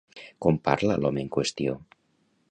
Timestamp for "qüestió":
1.35-1.75